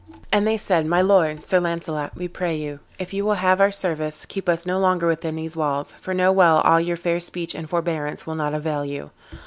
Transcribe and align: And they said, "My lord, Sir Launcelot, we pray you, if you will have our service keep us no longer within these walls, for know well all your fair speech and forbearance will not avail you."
And 0.33 0.47
they 0.47 0.57
said, 0.57 0.87
"My 0.87 0.99
lord, 1.01 1.45
Sir 1.45 1.59
Launcelot, 1.59 2.15
we 2.15 2.27
pray 2.27 2.55
you, 2.55 2.79
if 2.97 3.13
you 3.13 3.23
will 3.23 3.35
have 3.35 3.61
our 3.61 3.71
service 3.71 4.25
keep 4.25 4.49
us 4.49 4.65
no 4.65 4.79
longer 4.79 5.05
within 5.05 5.35
these 5.35 5.55
walls, 5.55 5.91
for 5.91 6.11
know 6.11 6.31
well 6.31 6.57
all 6.61 6.81
your 6.81 6.97
fair 6.97 7.19
speech 7.19 7.53
and 7.53 7.69
forbearance 7.69 8.25
will 8.25 8.33
not 8.33 8.55
avail 8.55 8.83
you." 8.83 9.11